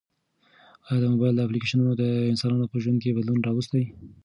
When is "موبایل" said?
1.13-1.35